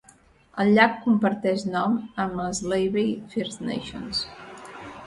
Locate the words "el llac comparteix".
0.63-1.67